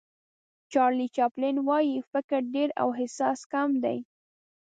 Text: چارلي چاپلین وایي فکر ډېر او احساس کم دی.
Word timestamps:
چارلي 0.71 1.07
چاپلین 1.15 1.57
وایي 1.67 1.95
فکر 2.11 2.39
ډېر 2.55 2.69
او 2.81 2.87
احساس 3.01 3.39
کم 3.51 3.69
دی. 3.83 3.97